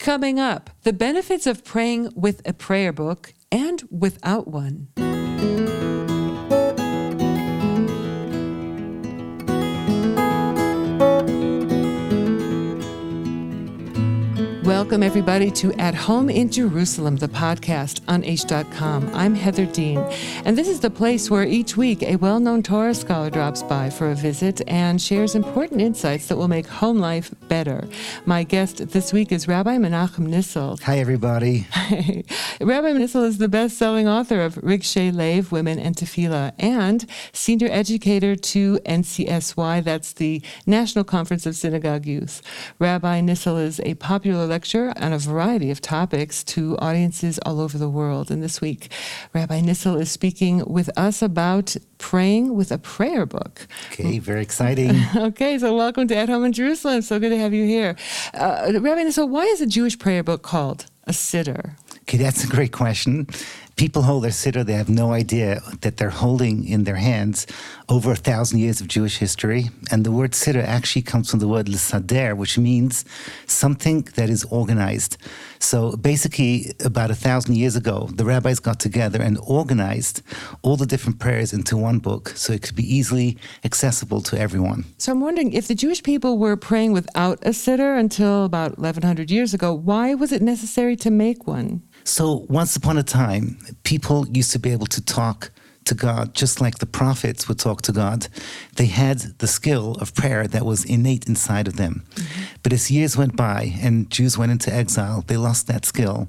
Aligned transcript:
Coming 0.00 0.40
up, 0.40 0.70
the 0.82 0.94
benefits 0.94 1.46
of 1.46 1.62
praying 1.62 2.08
with 2.16 2.40
a 2.48 2.54
prayer 2.54 2.90
book 2.90 3.34
and 3.52 3.82
without 3.90 4.48
one. 4.48 4.88
Welcome, 14.64 15.02
everybody, 15.02 15.50
to 15.52 15.72
At 15.80 15.94
Home 15.94 16.28
in 16.28 16.50
Jerusalem, 16.50 17.16
the 17.16 17.28
podcast 17.28 18.02
on 18.06 18.22
Aish.com. 18.22 19.10
I'm 19.14 19.34
Heather 19.34 19.64
Dean, 19.64 19.98
and 20.44 20.56
this 20.56 20.68
is 20.68 20.80
the 20.80 20.90
place 20.90 21.30
where 21.30 21.44
each 21.44 21.78
week 21.78 22.02
a 22.02 22.16
well 22.16 22.40
known 22.40 22.62
Torah 22.62 22.94
scholar 22.94 23.30
drops 23.30 23.62
by 23.62 23.88
for 23.88 24.10
a 24.10 24.14
visit 24.14 24.60
and 24.68 25.00
shares 25.00 25.34
important 25.34 25.80
insights 25.80 26.26
that 26.26 26.36
will 26.36 26.46
make 26.46 26.66
home 26.66 26.98
life 26.98 27.34
better. 27.48 27.88
My 28.26 28.44
guest 28.44 28.90
this 28.90 29.14
week 29.14 29.32
is 29.32 29.48
Rabbi 29.48 29.78
Menachem 29.78 30.28
Nissel. 30.28 30.78
Hi, 30.82 30.98
everybody. 30.98 31.66
Rabbi 32.60 32.92
Nissel 32.92 33.24
is 33.24 33.38
the 33.38 33.48
best 33.48 33.78
selling 33.78 34.06
author 34.06 34.42
of 34.42 34.56
Rigshei 34.56 35.12
Lev, 35.12 35.50
Women 35.50 35.78
and 35.78 35.96
Tefillah, 35.96 36.52
and 36.58 37.06
senior 37.32 37.68
educator 37.70 38.36
to 38.36 38.78
NCSY, 38.84 39.82
that's 39.82 40.12
the 40.12 40.42
National 40.66 41.02
Conference 41.02 41.46
of 41.46 41.56
Synagogue 41.56 42.04
Youth. 42.04 42.42
Rabbi 42.78 43.22
Nissel 43.22 43.56
is 43.56 43.80
a 43.80 43.94
popular 43.94 44.46
lecturer 44.46 44.59
lecture 44.60 44.92
on 44.96 45.10
a 45.10 45.18
variety 45.18 45.70
of 45.70 45.80
topics 45.80 46.44
to 46.44 46.76
audiences 46.80 47.38
all 47.46 47.62
over 47.62 47.78
the 47.78 47.88
world. 47.88 48.30
And 48.30 48.42
this 48.42 48.60
week, 48.60 48.92
Rabbi 49.32 49.62
Nissel 49.62 49.98
is 49.98 50.10
speaking 50.10 50.62
with 50.66 50.90
us 50.98 51.22
about 51.22 51.76
praying 51.96 52.54
with 52.54 52.70
a 52.70 52.76
prayer 52.76 53.24
book. 53.24 53.66
Okay, 53.90 54.18
very 54.18 54.42
exciting. 54.42 55.00
okay, 55.16 55.58
so 55.58 55.74
welcome 55.74 56.06
to 56.08 56.14
At 56.14 56.28
Home 56.28 56.44
in 56.44 56.52
Jerusalem. 56.52 57.00
So 57.00 57.18
good 57.18 57.30
to 57.30 57.38
have 57.38 57.54
you 57.54 57.64
here. 57.64 57.96
Uh, 58.34 58.72
Rabbi 58.74 59.04
Nissel, 59.04 59.30
why 59.30 59.44
is 59.44 59.62
a 59.62 59.66
Jewish 59.66 59.98
prayer 59.98 60.22
book 60.22 60.42
called 60.42 60.84
a 61.04 61.12
siddur? 61.12 61.76
Okay, 62.02 62.18
that's 62.18 62.44
a 62.44 62.46
great 62.46 62.72
question 62.72 63.28
people 63.80 64.02
hold 64.02 64.22
their 64.22 64.30
siddur, 64.30 64.62
they 64.62 64.74
have 64.74 64.90
no 64.90 65.10
idea 65.14 65.58
that 65.80 65.96
they're 65.96 66.10
holding 66.10 66.68
in 66.68 66.84
their 66.84 66.96
hands 66.96 67.46
over 67.88 68.12
a 68.12 68.22
thousand 68.30 68.58
years 68.58 68.78
of 68.82 68.86
Jewish 68.86 69.16
history. 69.16 69.70
And 69.90 70.04
the 70.04 70.12
word 70.12 70.32
siddur 70.32 70.62
actually 70.62 71.00
comes 71.00 71.30
from 71.30 71.40
the 71.40 71.48
word 71.48 71.64
lisader, 71.64 72.36
which 72.36 72.58
means 72.58 73.06
something 73.46 74.02
that 74.16 74.28
is 74.28 74.44
organized. 74.44 75.16
So 75.60 75.96
basically, 75.96 76.74
about 76.84 77.10
a 77.10 77.14
thousand 77.14 77.56
years 77.56 77.74
ago, 77.74 78.10
the 78.12 78.26
rabbis 78.26 78.60
got 78.60 78.80
together 78.80 79.22
and 79.22 79.38
organized 79.46 80.20
all 80.60 80.76
the 80.76 80.84
different 80.84 81.18
prayers 81.18 81.54
into 81.54 81.78
one 81.78 82.00
book 82.00 82.28
so 82.36 82.52
it 82.52 82.60
could 82.60 82.76
be 82.76 82.94
easily 82.96 83.38
accessible 83.64 84.20
to 84.28 84.38
everyone. 84.38 84.84
So 84.98 85.10
I'm 85.12 85.22
wondering 85.22 85.54
if 85.54 85.68
the 85.68 85.74
Jewish 85.74 86.02
people 86.02 86.36
were 86.36 86.56
praying 86.56 86.92
without 86.92 87.38
a 87.46 87.50
siddur 87.50 87.98
until 87.98 88.44
about 88.44 88.76
1100 88.76 89.30
years 89.30 89.54
ago, 89.54 89.72
why 89.72 90.12
was 90.12 90.32
it 90.32 90.42
necessary 90.42 90.96
to 90.96 91.10
make 91.10 91.46
one? 91.46 91.82
So, 92.04 92.46
once 92.48 92.76
upon 92.76 92.98
a 92.98 93.02
time, 93.02 93.58
people 93.84 94.26
used 94.28 94.52
to 94.52 94.58
be 94.58 94.70
able 94.70 94.86
to 94.86 95.04
talk 95.04 95.50
to 95.84 95.94
God 95.94 96.34
just 96.34 96.60
like 96.60 96.78
the 96.78 96.86
prophets 96.86 97.48
would 97.48 97.58
talk 97.58 97.82
to 97.82 97.92
God. 97.92 98.28
They 98.76 98.86
had 98.86 99.18
the 99.38 99.46
skill 99.46 99.96
of 100.00 100.14
prayer 100.14 100.46
that 100.46 100.64
was 100.64 100.84
innate 100.84 101.26
inside 101.26 101.66
of 101.66 101.76
them. 101.76 102.04
Mm-hmm. 102.14 102.42
But 102.62 102.72
as 102.72 102.90
years 102.90 103.16
went 103.16 103.34
by 103.34 103.74
and 103.82 104.10
Jews 104.10 104.36
went 104.36 104.52
into 104.52 104.72
exile, 104.72 105.24
they 105.26 105.36
lost 105.36 105.66
that 105.66 105.84
skill. 105.84 106.28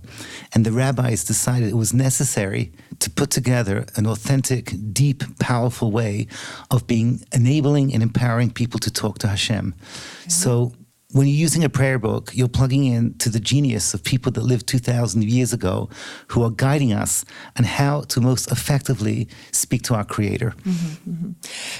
And 0.54 0.66
the 0.66 0.72
rabbis 0.72 1.24
decided 1.24 1.70
it 1.70 1.76
was 1.76 1.94
necessary 1.94 2.72
to 3.00 3.10
put 3.10 3.30
together 3.30 3.86
an 3.96 4.08
authentic, 4.08 4.74
deep, 4.94 5.24
powerful 5.40 5.92
way 5.92 6.28
of 6.70 6.88
being 6.88 7.24
enabling 7.34 7.94
and 7.94 8.02
empowering 8.02 8.52
people 8.52 8.80
to 8.80 8.92
talk 8.92 9.20
to 9.20 9.28
Hashem. 9.28 9.74
Mm-hmm. 9.74 10.30
So 10.30 10.74
when 11.12 11.28
you're 11.28 11.36
using 11.36 11.64
a 11.64 11.70
prayer 11.70 12.00
book, 12.00 12.32
you're 12.34 12.48
plugging 12.48 12.86
in 12.86 13.14
to 13.20 13.30
the 13.30 13.40
genius 13.40 13.94
of 13.94 14.04
people 14.04 14.32
that 14.32 14.42
lived 14.42 14.68
2,000 14.68 15.24
years 15.24 15.54
ago 15.54 15.90
who 16.30 16.44
are 16.44 16.50
guiding 16.50 16.94
us 16.94 17.26
on 17.58 17.66
how 17.66 18.02
to 18.02 18.22
most 18.22 18.52
effectively 18.52 19.28
speak 19.52 19.82
to 19.84 19.96
our 19.96 20.06
Creator. 20.06 20.54
Mm-hmm, 20.64 21.12
mm-hmm. 21.12 21.32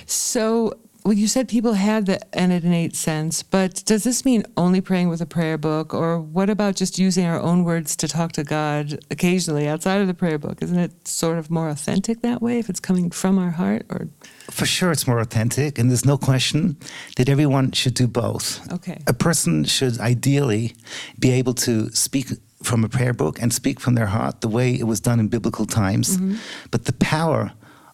So, 0.06 0.74
well, 1.04 1.14
you 1.14 1.28
said 1.28 1.48
people 1.48 1.74
had 1.74 2.06
the, 2.06 2.36
an 2.38 2.52
innate 2.52 2.96
sense, 2.96 3.44
but 3.44 3.84
does 3.86 4.04
this 4.04 4.24
mean 4.24 4.44
only 4.56 4.82
praying 4.82 5.10
with 5.10 5.22
a 5.22 5.26
prayer 5.26 5.58
book, 5.58 5.94
or 5.94 6.20
what 6.20 6.50
about 6.50 6.76
just 6.76 7.00
using 7.00 7.26
our 7.26 7.40
own 7.40 7.64
words 7.64 7.96
to 7.98 8.08
talk 8.08 8.32
to 8.34 8.44
God 8.44 9.00
occasionally 9.10 9.68
outside 9.68 10.02
of 10.02 10.08
the 10.08 10.14
prayer 10.14 10.38
book? 10.38 10.62
Isn't 10.62 10.78
it 10.78 11.08
sort 11.08 11.38
of 11.38 11.50
more 11.50 11.70
authentic 11.70 12.22
that 12.22 12.42
way 12.42 12.60
if 12.60 12.70
it's 12.70 12.80
coming 12.80 13.10
from 13.10 13.40
our 13.40 13.52
heart? 13.52 13.86
Or 13.90 14.08
for 14.50 14.66
sure, 14.66 14.92
it's 14.92 15.08
more 15.08 15.20
authentic, 15.20 15.80
and 15.80 15.90
there's 15.90 16.06
no 16.06 16.18
question 16.18 16.78
that 17.18 17.30
everyone 17.30 17.72
should 17.72 17.96
do 17.96 18.08
both. 18.08 18.72
Okay, 18.72 19.00
a 19.08 19.14
person 19.14 19.64
should 19.64 20.00
ideally 20.00 20.76
be 21.20 21.32
able 21.32 21.54
to 21.56 21.90
speak 21.92 22.28
from 22.64 22.84
a 22.84 22.90
prayer 22.90 23.14
book 23.14 23.42
and 23.42 23.52
speak 23.52 23.80
from 23.80 23.96
their 23.96 24.06
heart 24.06 24.42
the 24.42 24.48
way 24.48 24.72
it 24.74 24.84
was 24.84 25.00
done 25.00 25.20
in 25.20 25.28
biblical 25.28 25.66
times, 25.66 26.18
mm-hmm. 26.18 26.36
but 26.70 26.86
the 26.86 26.94
power 26.94 27.52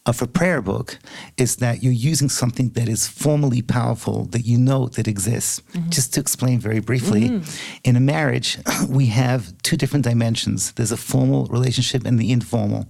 of 0.08 0.22
a 0.22 0.28
prayer 0.28 0.62
book 0.62 0.98
is 1.38 1.58
that 1.58 1.84
you're 1.84 1.92
using 1.92 2.30
something 2.30 2.70
that 2.70 2.88
is 2.88 3.08
formally 3.08 3.62
powerful 3.62 4.26
that 4.28 4.42
you 4.42 4.58
know 4.58 4.88
that 4.88 5.08
exists. 5.08 5.60
Mm-hmm. 5.60 5.90
Just 5.90 6.14
to 6.14 6.22
explain 6.22 6.60
very 6.60 6.80
briefly, 6.80 7.30
mm-hmm. 7.30 7.80
in 7.84 7.96
a 7.98 8.00
marriage, 8.00 8.58
we 8.90 9.08
have 9.08 9.56
two 9.64 9.76
different 9.76 10.06
dimensions. 10.06 10.72
There's 10.74 10.94
a 10.94 10.98
formal 10.98 11.46
relationship 11.48 12.06
and 12.06 12.18
the 12.18 12.32
informal. 12.32 12.88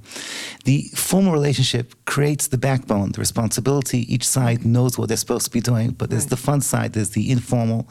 The 0.66 0.84
formal 0.96 1.34
relationship 1.34 1.94
creates 2.06 2.48
the 2.48 2.58
backbone, 2.58 3.14
the 3.14 3.20
responsibility. 3.20 4.12
Each 4.14 4.28
side 4.28 4.64
knows 4.66 4.98
what 4.98 5.08
they're 5.08 5.18
supposed 5.18 5.46
to 5.46 5.52
be 5.52 5.62
doing, 5.62 5.92
but 5.92 6.10
there's 6.10 6.24
right. 6.24 6.30
the 6.30 6.38
fun 6.38 6.62
side. 6.62 6.94
There's 6.94 7.12
the 7.12 7.32
informal. 7.32 7.90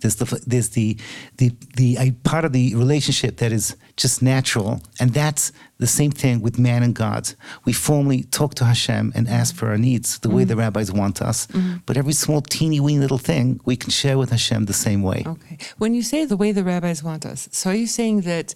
There's 0.00 0.16
the 0.16 0.40
there's 0.46 0.70
the 0.70 0.96
the 1.38 1.50
the, 1.76 1.96
the 1.96 2.12
part 2.22 2.44
of 2.44 2.52
the 2.52 2.74
relationship 2.76 3.38
that 3.38 3.50
is 3.52 3.76
just 3.96 4.22
natural, 4.22 4.80
and 5.00 5.12
that's 5.12 5.52
the 5.78 5.86
same 5.86 6.10
thing 6.10 6.40
with 6.40 6.58
man 6.58 6.82
and 6.82 6.94
God. 6.94 7.32
We 7.64 7.72
formally 7.72 8.24
talk 8.24 8.54
to 8.56 8.64
Hashem 8.64 9.12
and 9.14 9.28
ask 9.28 9.54
for 9.54 9.68
our 9.68 9.78
needs 9.78 10.18
the 10.18 10.28
mm-hmm. 10.28 10.36
way 10.36 10.44
the 10.44 10.56
rabbis 10.56 10.92
want 10.92 11.22
us. 11.22 11.46
Mm-hmm. 11.46 11.76
But 11.86 11.96
every 11.96 12.12
small, 12.12 12.40
teeny 12.40 12.80
weeny 12.80 12.98
little 12.98 13.18
thing 13.18 13.60
we 13.64 13.76
can 13.76 13.90
share 13.90 14.18
with 14.18 14.30
Hashem 14.30 14.64
the 14.64 14.72
same 14.72 15.02
way. 15.02 15.22
Okay. 15.26 15.58
When 15.78 15.94
you 15.94 16.02
say 16.02 16.24
the 16.24 16.36
way 16.36 16.52
the 16.52 16.64
rabbis 16.64 17.02
want 17.02 17.24
us, 17.24 17.48
so 17.52 17.70
are 17.70 17.74
you 17.74 17.86
saying 17.86 18.22
that 18.22 18.54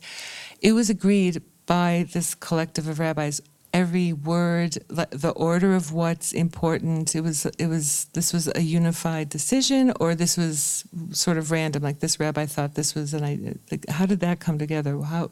it 0.61 0.73
was 0.73 0.91
agreed 0.91 1.43
by 1.67 2.07
this 2.13 2.35
collective 2.35 2.89
of 2.89 2.99
rabbis 2.99 3.41
every 3.73 4.13
word 4.13 4.73
the 4.89 5.33
order 5.35 5.75
of 5.75 5.93
what's 5.93 6.33
important 6.33 7.15
it 7.15 7.23
was 7.23 7.47
it 7.59 7.69
was 7.69 8.07
this 8.13 8.33
was 8.33 8.51
a 8.55 8.61
unified 8.61 9.29
decision 9.31 9.93
or 9.99 10.15
this 10.15 10.37
was 10.37 10.85
sort 11.11 11.39
of 11.39 11.51
random 11.51 11.83
like 11.83 12.01
this 12.01 12.21
rabbi 12.21 12.45
thought 12.45 12.75
this 12.75 12.95
was 12.95 13.15
an 13.15 13.25
idea 13.25 13.55
like 13.71 13.89
how 13.89 14.05
did 14.05 14.21
that 14.21 14.41
come 14.41 14.59
together 14.59 15.01
how 15.01 15.31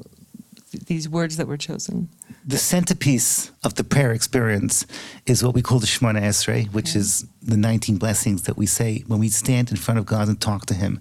these 0.73 1.09
words 1.09 1.37
that 1.37 1.47
were 1.47 1.57
chosen? 1.57 2.09
The 2.47 2.59
centerpiece 2.59 3.51
of 3.63 3.75
the 3.75 3.85
prayer 3.85 4.13
experience 4.13 4.87
is 5.27 5.43
what 5.45 5.55
we 5.55 5.63
call 5.63 5.79
the 5.79 5.87
Shemona 5.87 6.21
Esrei, 6.23 6.73
which 6.73 6.97
is 6.97 7.27
the 7.43 7.57
19 7.57 7.97
blessings 7.97 8.43
that 8.43 8.57
we 8.57 8.67
say 8.67 9.03
when 9.07 9.19
we 9.19 9.29
stand 9.29 9.71
in 9.71 9.77
front 9.77 9.99
of 9.99 10.07
God 10.07 10.29
and 10.29 10.41
talk 10.41 10.67
to 10.67 10.75
Him. 10.75 11.01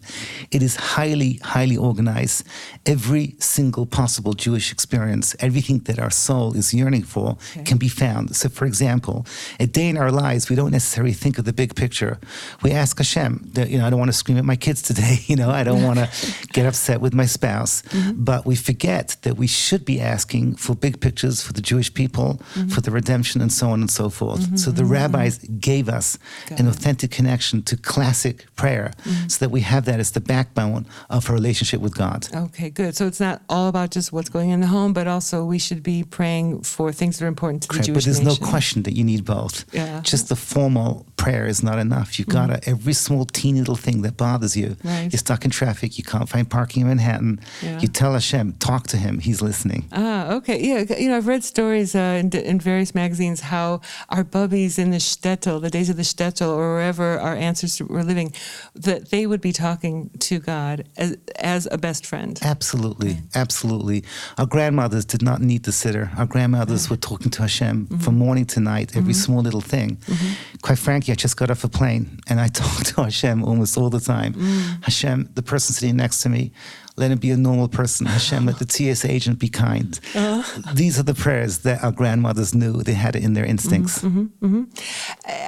It 0.51 0.63
is 0.63 0.75
highly, 0.75 1.39
highly 1.43 1.75
organized. 1.75 2.45
Every 2.85 3.35
single 3.39 3.85
possible 3.85 4.33
Jewish 4.33 4.71
experience, 4.71 5.35
everything 5.39 5.79
that 5.79 5.99
our 5.99 6.09
soul 6.09 6.55
is 6.55 6.73
yearning 6.73 7.03
for, 7.03 7.37
okay. 7.51 7.63
can 7.63 7.77
be 7.77 7.89
found. 7.89 8.35
So, 8.35 8.47
for 8.47 8.65
example, 8.65 9.25
a 9.59 9.67
day 9.67 9.89
in 9.89 9.97
our 9.97 10.11
lives, 10.11 10.49
we 10.49 10.55
don't 10.55 10.71
necessarily 10.71 11.13
think 11.13 11.37
of 11.37 11.45
the 11.45 11.53
big 11.53 11.75
picture. 11.75 12.19
We 12.63 12.71
ask 12.71 12.97
Hashem, 12.97 13.49
that, 13.53 13.69
you 13.69 13.77
know, 13.77 13.85
I 13.85 13.89
don't 13.89 13.99
want 13.99 14.11
to 14.11 14.17
scream 14.17 14.37
at 14.37 14.45
my 14.45 14.55
kids 14.55 14.81
today. 14.81 15.17
You 15.29 15.35
know, 15.35 15.51
I 15.51 15.63
don't 15.63 15.83
want 15.83 15.99
to 15.99 16.09
get 16.53 16.65
upset 16.65 17.01
with 17.01 17.13
my 17.13 17.27
spouse. 17.27 17.83
Mm-hmm. 17.83 18.23
But 18.23 18.47
we 18.47 18.55
forget 18.55 19.15
that 19.21 19.37
we 19.37 19.45
should 19.45 19.85
be 19.85 20.01
asking 20.01 20.55
for 20.55 20.75
big 20.75 21.01
pictures 21.01 21.43
for 21.43 21.53
the 21.53 21.61
Jewish 21.61 21.93
people, 21.93 22.41
mm-hmm. 22.53 22.69
for 22.69 22.81
the 22.81 22.89
redemption, 22.89 23.41
and 23.41 23.51
so 23.51 23.69
on 23.69 23.81
and 23.81 23.91
so 23.91 24.09
forth. 24.09 24.39
Mm-hmm. 24.39 24.55
So 24.55 24.71
the 24.71 24.81
mm-hmm. 24.81 24.93
rabbis 24.93 25.37
gave 25.59 25.87
us 25.87 26.17
Got 26.47 26.59
an 26.59 26.67
it. 26.67 26.69
authentic 26.69 27.11
connection 27.11 27.61
to 27.63 27.77
classic 27.77 28.45
prayer 28.55 28.93
mm-hmm. 29.03 29.27
so 29.27 29.45
that 29.45 29.49
we 29.49 29.61
have 29.61 29.85
that 29.85 29.99
as 29.99 30.11
the 30.11 30.21
backbone 30.21 30.85
of 31.09 31.29
our 31.29 31.35
relationship 31.35 31.81
with 31.81 31.95
God. 31.95 32.27
Okay, 32.33 32.69
good. 32.69 32.95
So 32.95 33.07
it's 33.07 33.19
not 33.19 33.41
all 33.49 33.67
about 33.67 33.91
just 33.91 34.11
what's 34.11 34.29
going 34.29 34.49
in 34.49 34.61
the 34.61 34.67
home, 34.67 34.93
but 34.93 35.07
also 35.07 35.45
we 35.45 35.59
should 35.59 35.83
be 35.83 36.03
praying 36.03 36.61
for 36.61 36.91
things 36.91 37.19
that 37.19 37.25
are 37.25 37.27
important 37.27 37.63
to 37.63 37.67
Correct, 37.69 37.87
the 37.87 37.93
Jewish 37.93 38.03
But 38.03 38.05
there's 38.05 38.23
nation. 38.23 38.43
no 38.43 38.47
question 38.47 38.83
that 38.83 38.93
you 38.93 39.03
need 39.03 39.25
both. 39.25 39.65
Yeah. 39.73 40.01
Just 40.01 40.29
the 40.29 40.35
formal 40.35 41.05
prayer 41.17 41.47
is 41.47 41.61
not 41.61 41.79
enough. 41.79 42.17
You've 42.17 42.29
got 42.29 42.47
to, 42.47 42.53
mm-hmm. 42.53 42.71
every 42.71 42.93
small 42.93 43.25
teeny 43.25 43.59
little 43.59 43.75
thing 43.75 44.01
that 44.03 44.17
bothers 44.17 44.55
you. 44.55 44.77
Right. 44.83 45.09
You're 45.11 45.19
stuck 45.19 45.45
in 45.45 45.51
traffic, 45.51 45.97
you 45.97 46.03
can't 46.03 46.29
find 46.29 46.49
parking 46.49 46.81
in 46.83 46.87
Manhattan. 46.87 47.39
Yeah. 47.61 47.79
You 47.79 47.87
tell 47.87 48.13
Hashem, 48.13 48.53
talk 48.53 48.87
to 48.87 48.97
him, 48.97 49.19
he's 49.19 49.41
listening. 49.41 49.87
Ah, 49.91 50.33
okay. 50.33 50.59
Yeah, 50.61 50.97
you 50.97 51.09
know, 51.09 51.17
I've 51.17 51.27
read 51.27 51.43
stories 51.43 51.95
uh, 51.95 52.17
in, 52.19 52.31
in, 52.31 52.59
various 52.59 52.93
magazines 52.93 53.39
how 53.41 53.81
our 54.09 54.23
bubbies 54.23 54.77
in 54.77 54.91
the 54.91 54.97
shtetl, 54.97 55.61
the 55.61 55.69
days 55.69 55.89
of 55.89 55.97
the 55.97 56.03
shtetl, 56.03 56.18
or 56.19 56.75
wherever 56.75 57.19
our 57.19 57.35
ancestors 57.35 57.87
were 57.87 58.03
living, 58.03 58.33
that 58.75 59.09
they 59.09 59.25
would 59.25 59.41
be 59.41 59.51
talking 59.51 60.09
to 60.19 60.39
God 60.39 60.87
as, 60.97 61.17
as 61.37 61.67
a 61.71 61.77
best 61.77 62.05
friend. 62.05 62.39
Absolutely, 62.41 63.19
absolutely. 63.35 64.03
Our 64.37 64.45
grandmothers 64.45 65.05
did 65.05 65.21
not 65.21 65.41
need 65.41 65.63
the 65.63 65.71
siddur. 65.71 66.17
Our 66.17 66.25
grandmothers 66.25 66.89
were 66.89 66.97
talking 66.97 67.31
to 67.31 67.41
Hashem 67.41 67.85
mm-hmm. 67.85 67.97
from 67.97 68.17
morning 68.17 68.45
to 68.47 68.59
night, 68.59 68.95
every 68.95 69.13
mm-hmm. 69.13 69.21
small 69.21 69.41
little 69.41 69.61
thing. 69.61 69.97
Mm-hmm. 69.97 70.57
Quite 70.61 70.79
frankly, 70.79 71.11
I 71.11 71.15
just 71.15 71.37
got 71.37 71.49
off 71.49 71.63
a 71.63 71.69
plane 71.69 72.19
and 72.27 72.39
I 72.39 72.47
talk 72.61 72.83
to 72.85 73.03
Hashem 73.03 73.43
almost 73.43 73.77
all 73.77 73.89
the 73.89 73.99
time. 73.99 74.33
Mm. 74.33 74.83
Hashem, 74.83 75.29
the 75.33 75.41
person 75.41 75.73
sitting 75.73 75.97
next 75.97 76.21
to 76.23 76.29
me, 76.29 76.51
let 76.99 77.11
him 77.11 77.17
be 77.17 77.31
a 77.31 77.37
normal 77.37 77.69
person. 77.69 78.05
Hashem, 78.05 78.45
let 78.45 78.59
the 78.59 78.65
TS 78.73 79.05
agent 79.05 79.39
be 79.39 79.47
kind. 79.47 79.97
Uh-huh. 80.13 80.73
These 80.73 80.99
are 80.99 81.03
the 81.03 81.13
prayers 81.13 81.59
that 81.59 81.81
our 81.81 81.93
grandmothers 81.93 82.53
knew. 82.53 82.83
They 82.83 82.93
had 82.93 83.15
it 83.15 83.23
in 83.23 83.33
their 83.33 83.45
instincts. 83.45 83.99
Mm-hmm, 83.99 84.19
mm-hmm, 84.19 84.45
mm-hmm. 84.45 84.63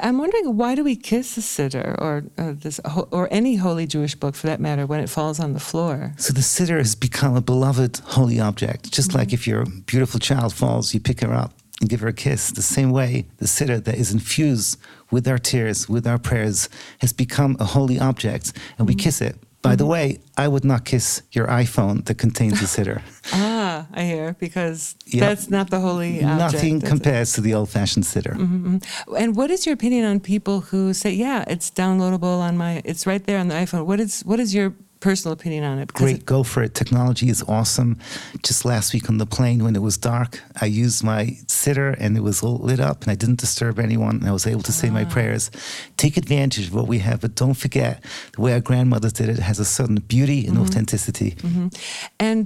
I'm 0.01 0.17
wondering 0.17 0.57
why 0.57 0.75
do 0.75 0.83
we 0.83 0.95
kiss 0.95 1.35
the 1.35 1.41
Siddur 1.41 1.95
or 1.99 2.23
uh, 2.37 2.53
this 2.55 2.79
or 3.11 3.27
any 3.31 3.55
holy 3.55 3.87
Jewish 3.87 4.15
book 4.15 4.35
for 4.35 4.47
that 4.47 4.59
matter 4.59 4.85
when 4.85 4.99
it 4.99 5.09
falls 5.09 5.39
on 5.39 5.53
the 5.53 5.59
floor? 5.59 6.13
So 6.17 6.33
the 6.33 6.41
Siddur 6.41 6.77
has 6.77 6.95
become 6.95 7.35
a 7.35 7.41
beloved 7.41 7.99
holy 7.99 8.39
object. 8.39 8.91
Just 8.91 9.09
mm-hmm. 9.09 9.19
like 9.19 9.33
if 9.33 9.47
your 9.47 9.65
beautiful 9.85 10.19
child 10.19 10.53
falls, 10.53 10.93
you 10.93 10.99
pick 10.99 11.21
her 11.21 11.33
up 11.33 11.53
and 11.79 11.89
give 11.89 11.99
her 12.01 12.07
a 12.07 12.13
kiss. 12.13 12.51
The 12.51 12.61
same 12.61 12.91
way, 12.91 13.25
the 13.37 13.45
Siddur 13.45 13.83
that 13.83 13.95
is 13.95 14.11
infused 14.11 14.79
with 15.09 15.27
our 15.27 15.37
tears, 15.37 15.89
with 15.89 16.07
our 16.07 16.17
prayers, 16.17 16.69
has 16.99 17.11
become 17.13 17.57
a 17.59 17.65
holy 17.65 17.99
object, 17.99 18.53
and 18.77 18.87
we 18.87 18.93
mm-hmm. 18.93 19.03
kiss 19.03 19.21
it. 19.21 19.35
By 19.61 19.71
mm-hmm. 19.71 19.77
the 19.77 19.85
way, 19.85 20.19
I 20.37 20.47
would 20.47 20.65
not 20.65 20.85
kiss 20.85 21.21
your 21.31 21.47
iPhone 21.47 22.05
that 22.05 22.17
contains 22.17 22.59
the 22.59 22.65
Siddur. 22.83 23.01
ah, 23.33 23.60
I 23.93 24.03
hear, 24.03 24.35
because 24.39 24.95
yep. 25.05 25.21
that's 25.21 25.49
not 25.49 25.69
the 25.69 25.79
holy 25.79 26.23
object. 26.23 26.53
Nothing 26.53 26.81
compares 26.81 27.31
it? 27.31 27.35
to 27.35 27.41
the 27.41 27.53
old 27.53 27.69
fashioned 27.69 28.05
siddur. 28.05 28.35
Mm-hmm, 28.35 28.75
mm-hmm. 28.75 29.15
And 29.15 29.35
what 29.35 29.49
is 29.51 29.65
your 29.65 29.73
opinion 29.73 30.05
on 30.05 30.19
people 30.19 30.61
who 30.69 30.93
say, 30.93 31.11
yeah, 31.11 31.43
it's 31.47 31.69
downloadable 31.71 32.39
on 32.39 32.57
my, 32.57 32.81
it's 32.85 33.05
right 33.05 33.23
there 33.25 33.39
on 33.39 33.47
the 33.47 33.55
iPhone? 33.55 33.85
What 33.85 33.99
is, 33.99 34.21
what 34.21 34.39
is 34.39 34.53
your 34.53 34.73
personal 35.01 35.33
opinion 35.33 35.63
on 35.65 35.79
it. 35.79 35.91
Great, 35.91 36.17
it, 36.17 36.25
go 36.25 36.43
for 36.43 36.63
it. 36.63 36.73
Technology 36.73 37.27
is 37.27 37.43
awesome. 37.47 37.97
Just 38.43 38.63
last 38.63 38.93
week 38.93 39.09
on 39.09 39.17
the 39.17 39.25
plane 39.25 39.63
when 39.63 39.75
it 39.75 39.81
was 39.81 39.97
dark, 39.97 40.41
I 40.61 40.67
used 40.67 41.03
my 41.03 41.37
Siddur 41.61 41.95
and 41.99 42.17
it 42.17 42.23
was 42.23 42.41
all 42.43 42.57
lit 42.57 42.79
up 42.79 43.03
and 43.03 43.11
I 43.11 43.15
didn't 43.15 43.39
disturb 43.39 43.79
anyone 43.79 44.15
and 44.17 44.27
I 44.27 44.31
was 44.31 44.47
able 44.47 44.63
to 44.63 44.71
say 44.71 44.89
my 44.89 45.05
ah. 45.05 45.09
prayers. 45.09 45.51
Take 45.97 46.17
advantage 46.17 46.67
of 46.67 46.73
what 46.73 46.87
we 46.87 46.99
have, 46.99 47.21
but 47.21 47.35
don't 47.35 47.53
forget 47.53 48.03
the 48.33 48.41
way 48.41 48.53
our 48.53 48.59
grandmothers 48.59 49.13
did 49.13 49.29
it 49.29 49.39
has 49.39 49.59
a 49.59 49.65
certain 49.65 49.97
beauty 49.97 50.45
and 50.45 50.55
mm-hmm. 50.55 50.63
authenticity. 50.63 51.31
Mm-hmm. 51.31 51.67
And 52.19 52.43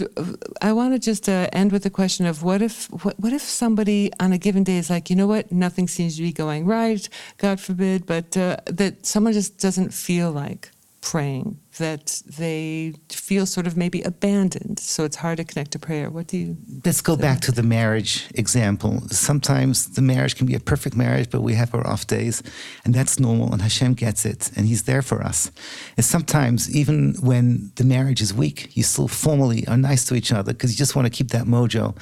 I 0.62 0.74
want 0.74 0.94
to 0.94 1.00
just 1.00 1.30
uh, 1.30 1.48
end 1.54 1.72
with 1.72 1.84
the 1.84 1.90
question 1.90 2.26
of 2.26 2.44
what 2.44 2.62
if 2.62 2.88
what, 3.04 3.20
what 3.20 3.34
if 3.34 3.42
somebody 3.42 4.12
on 4.20 4.34
a 4.34 4.38
given 4.38 4.64
day 4.64 4.78
is 4.78 4.90
like, 4.90 5.10
you 5.10 5.16
know 5.16 5.28
what, 5.28 5.52
nothing 5.52 5.88
seems 5.88 6.16
to 6.18 6.22
be 6.22 6.32
going 6.32 6.66
right, 6.66 7.08
God 7.38 7.60
forbid, 7.60 8.06
but 8.06 8.36
uh, 8.38 8.58
that 8.66 9.06
someone 9.06 9.34
just 9.34 9.58
doesn't 9.60 9.94
feel 9.94 10.32
like 10.32 10.72
praying 11.02 11.60
that 11.78 12.22
they 12.26 12.94
feel 13.10 13.46
sort 13.46 13.68
of 13.68 13.76
maybe 13.76 14.02
abandoned. 14.04 14.80
So 14.80 15.04
it's 15.04 15.18
hard 15.18 15.38
to 15.38 15.44
connect 15.44 15.72
to 15.72 15.80
prayer. 15.80 16.10
What 16.10 16.28
do 16.28 16.38
you? 16.38 16.58
Let's 16.86 17.02
go 17.02 17.16
back 17.16 17.42
to 17.42 17.52
the 17.52 17.64
marriage 17.64 18.28
example. 18.36 19.02
Sometimes 19.10 19.94
the 19.94 20.02
marriage 20.02 20.36
can 20.36 20.48
be 20.48 20.56
a 20.56 20.60
perfect 20.60 20.96
marriage, 20.96 21.30
but 21.30 21.42
we 21.42 21.54
have 21.56 21.74
our 21.74 21.86
off 21.86 22.08
days, 22.08 22.42
and 22.84 22.94
that's 22.94 23.20
normal, 23.20 23.52
and 23.52 23.62
Hashem 23.62 23.94
gets 23.94 24.26
it, 24.26 24.52
and 24.56 24.66
He's 24.66 24.84
there 24.84 25.02
for 25.02 25.22
us. 25.22 25.52
And 25.98 26.06
sometimes, 26.06 26.74
even 26.76 27.16
when 27.22 27.72
the 27.76 27.84
marriage 27.84 28.22
is 28.22 28.34
weak, 28.34 28.76
you 28.76 28.84
still 28.84 29.08
formally 29.08 29.68
are 29.68 29.78
nice 29.78 30.06
to 30.06 30.16
each 30.16 30.32
other 30.32 30.54
because 30.54 30.72
you 30.72 30.78
just 30.78 30.96
want 30.96 31.06
to 31.06 31.10
keep 31.10 31.30
that 31.30 31.46
mojo. 31.46 31.96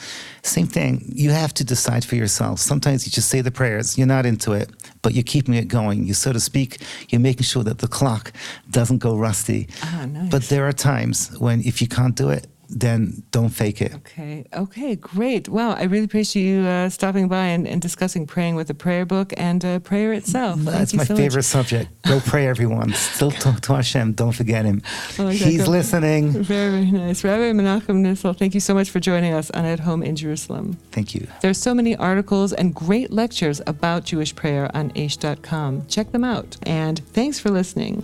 Same 0.43 0.67
thing, 0.67 1.11
you 1.13 1.31
have 1.31 1.53
to 1.55 1.63
decide 1.63 2.05
for 2.05 2.15
yourself. 2.15 2.59
Sometimes 2.59 3.05
you 3.05 3.11
just 3.11 3.29
say 3.29 3.41
the 3.41 3.51
prayers, 3.51 3.97
you're 3.97 4.07
not 4.07 4.25
into 4.25 4.51
it, 4.53 4.69
but 5.01 5.13
you're 5.13 5.23
keeping 5.23 5.53
it 5.53 5.67
going. 5.67 6.05
You, 6.05 6.13
so 6.13 6.33
to 6.33 6.39
speak, 6.39 6.81
you're 7.09 7.21
making 7.21 7.43
sure 7.43 7.63
that 7.63 7.79
the 7.79 7.87
clock 7.87 8.31
doesn't 8.69 8.99
go 8.99 9.15
rusty 9.17 9.62
Ah, 9.81 10.05
nice. 10.05 10.29
But 10.29 10.43
there 10.43 10.67
are 10.67 10.73
times 10.73 11.37
when 11.39 11.61
if 11.61 11.81
you 11.81 11.87
can't 11.87 12.15
do 12.15 12.29
it, 12.29 12.47
then 12.69 13.23
don't 13.31 13.49
fake 13.49 13.81
it. 13.81 13.93
Okay. 13.95 14.45
Okay. 14.53 14.95
Great. 14.95 15.47
Wow. 15.49 15.71
I 15.73 15.83
really 15.83 16.05
appreciate 16.05 16.43
you 16.43 16.61
uh, 16.61 16.89
stopping 16.89 17.27
by 17.27 17.45
and, 17.47 17.67
and, 17.67 17.81
discussing 17.81 18.25
praying 18.25 18.55
with 18.55 18.67
the 18.67 18.73
prayer 18.73 19.05
book 19.05 19.33
and 19.37 19.63
uh, 19.63 19.79
prayer 19.79 20.13
itself. 20.13 20.59
That's 20.61 20.93
my 20.93 21.03
so 21.03 21.15
favorite 21.15 21.39
much. 21.39 21.45
subject. 21.45 21.89
Go 22.03 22.19
pray, 22.21 22.47
everyone. 22.47 22.93
Still 22.93 23.31
talk 23.31 23.61
to 23.61 23.75
Hashem. 23.75 24.13
Don't 24.13 24.31
forget 24.31 24.65
him. 24.65 24.81
Oh, 25.19 25.27
He's 25.27 25.67
listening. 25.67 26.31
Very, 26.43 26.71
very 26.71 26.91
nice. 26.91 27.23
Rabbi 27.23 27.51
Menachem 27.51 28.01
Nissel, 28.01 28.33
thank 28.33 28.53
you 28.55 28.59
so 28.59 28.73
much 28.73 28.89
for 28.89 28.99
joining 28.99 29.33
us 29.33 29.51
on 29.51 29.63
At 29.63 29.79
Home 29.81 30.01
in 30.01 30.15
Jerusalem. 30.15 30.77
Thank 30.91 31.13
you. 31.13 31.27
There's 31.41 31.59
so 31.59 31.73
many 31.73 31.95
articles 31.95 32.51
and 32.51 32.73
great 32.73 33.11
lectures 33.11 33.61
about 33.67 34.05
Jewish 34.05 34.33
prayer 34.35 34.71
on 34.75 34.89
aish.com. 34.91 35.87
Check 35.87 36.11
them 36.11 36.23
out. 36.23 36.57
And 36.63 36.99
thanks 37.09 37.37
for 37.39 37.51
listening. 37.51 38.01